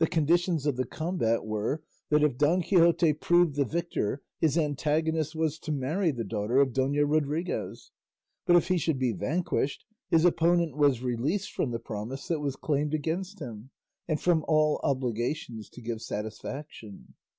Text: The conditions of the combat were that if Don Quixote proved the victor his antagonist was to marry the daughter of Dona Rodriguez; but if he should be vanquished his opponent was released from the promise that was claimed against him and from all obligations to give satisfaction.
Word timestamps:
The 0.00 0.06
conditions 0.06 0.66
of 0.66 0.76
the 0.76 0.84
combat 0.84 1.42
were 1.46 1.82
that 2.10 2.22
if 2.22 2.36
Don 2.36 2.60
Quixote 2.60 3.14
proved 3.14 3.54
the 3.56 3.64
victor 3.64 4.20
his 4.38 4.58
antagonist 4.58 5.34
was 5.34 5.58
to 5.60 5.72
marry 5.72 6.10
the 6.10 6.24
daughter 6.24 6.58
of 6.60 6.74
Dona 6.74 7.06
Rodriguez; 7.06 7.90
but 8.44 8.54
if 8.54 8.68
he 8.68 8.76
should 8.76 8.98
be 8.98 9.12
vanquished 9.14 9.86
his 10.10 10.26
opponent 10.26 10.76
was 10.76 11.02
released 11.02 11.52
from 11.54 11.70
the 11.70 11.78
promise 11.78 12.28
that 12.28 12.40
was 12.40 12.54
claimed 12.54 12.92
against 12.92 13.38
him 13.38 13.70
and 14.06 14.20
from 14.20 14.44
all 14.46 14.78
obligations 14.84 15.70
to 15.70 15.80
give 15.80 16.02
satisfaction. 16.02 17.14